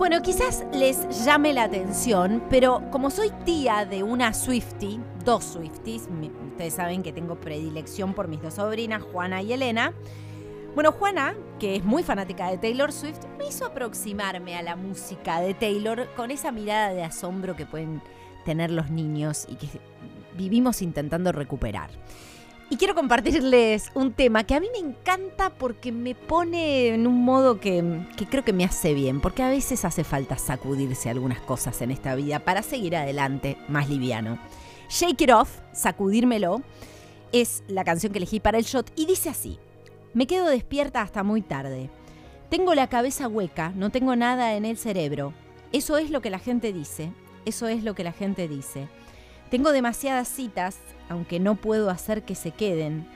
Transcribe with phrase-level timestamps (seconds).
[0.00, 6.08] Bueno, quizás les llame la atención, pero como soy tía de una Swiftie, dos Swifties,
[6.52, 9.92] ustedes saben que tengo predilección por mis dos sobrinas, Juana y Elena.
[10.74, 15.42] Bueno, Juana, que es muy fanática de Taylor Swift, me hizo aproximarme a la música
[15.42, 18.00] de Taylor con esa mirada de asombro que pueden
[18.46, 19.68] tener los niños y que
[20.34, 21.90] vivimos intentando recuperar.
[22.72, 27.24] Y quiero compartirles un tema que a mí me encanta porque me pone en un
[27.24, 31.82] modo que, creo que me hace bien, porque a veces hace falta sacudirse algunas cosas
[31.82, 34.38] en esta vida para seguir adelante más liviano.
[34.88, 36.62] Shake It Off, sacudírmelo,
[37.32, 39.58] es la canción que elegí para el shot y dice así,
[40.14, 41.90] me quedo despierta hasta muy tarde.
[42.50, 45.34] Tengo la cabeza hueca, no tengo nada en el cerebro.
[45.72, 47.12] Eso es lo que la gente dice,
[47.44, 48.86] eso es lo que la gente dice.
[49.50, 50.78] Tengo demasiadas citas,
[51.08, 53.06] aunque no puedo hacer que se queden.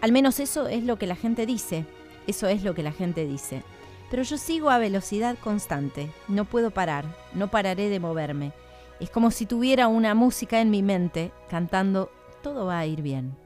[0.00, 1.84] Al menos eso es lo que la gente dice.
[2.26, 3.62] Eso es lo que la gente dice.
[4.10, 6.10] Pero yo sigo a velocidad constante.
[6.26, 7.04] No puedo parar.
[7.34, 8.52] No pararé de moverme.
[8.98, 12.10] Es como si tuviera una música en mi mente cantando
[12.42, 13.36] todo va a ir bien.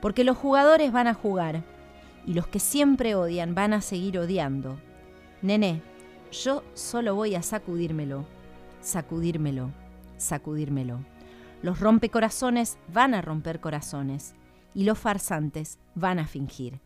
[0.00, 1.62] Porque los jugadores van a jugar
[2.26, 4.78] y los que siempre odian van a seguir odiando.
[5.42, 5.80] Nene,
[6.32, 8.24] yo solo voy a sacudírmelo,
[8.80, 9.70] sacudírmelo,
[10.16, 11.11] sacudírmelo.
[11.62, 14.34] Los rompecorazones van a romper corazones
[14.74, 16.80] y los farsantes van a fingir.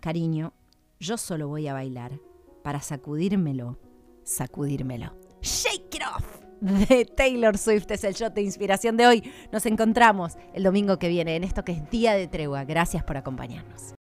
[0.00, 0.52] Cariño,
[1.00, 2.20] yo solo voy a bailar
[2.62, 3.78] para sacudírmelo,
[4.22, 5.12] sacudírmelo.
[5.42, 9.32] Shake it off de Taylor Swift es el shot de inspiración de hoy.
[9.50, 12.64] Nos encontramos el domingo que viene en esto que es Día de Tregua.
[12.64, 13.95] Gracias por acompañarnos.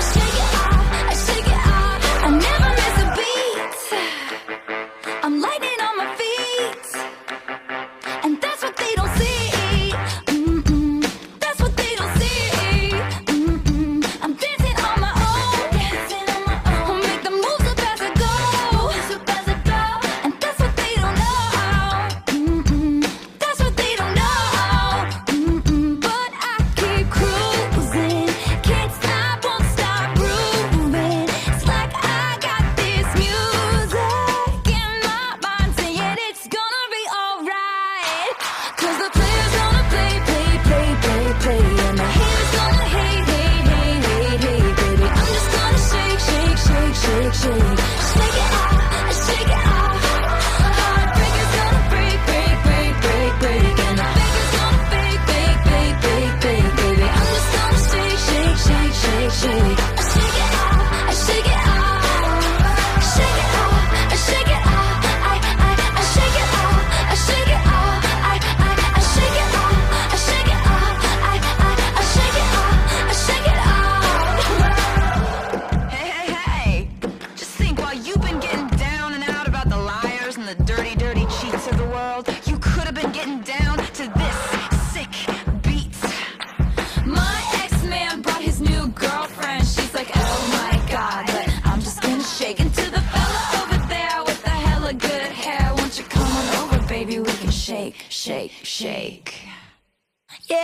[0.00, 0.23] Stop.
[81.94, 82.28] world.
[82.46, 84.38] You could have been getting down to this
[84.92, 85.14] sick
[85.62, 85.96] beat.
[87.06, 89.64] My ex-man brought his new girlfriend.
[89.66, 94.18] She's like, oh my god, but I'm just gonna shake into the fella over there
[94.26, 95.72] with the hella good hair.
[95.76, 97.20] Won't you come on over, baby?
[97.20, 99.30] We can shake, shake, shake.
[100.50, 100.58] Yeah.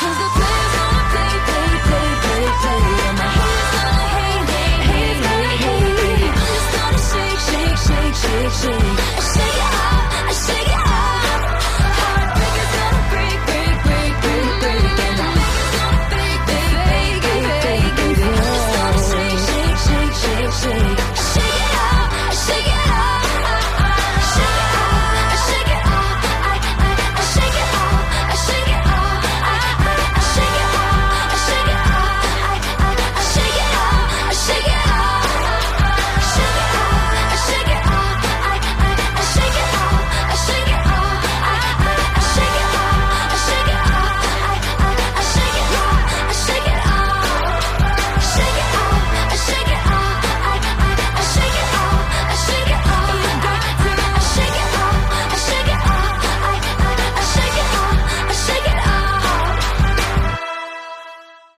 [0.00, 2.82] Cause the players gonna play, play, play, play, play.
[3.08, 6.34] And the haters gonna hate, hate, hate, hate.
[6.40, 9.03] I'm just gonna shake, shake, shake, shake, shake.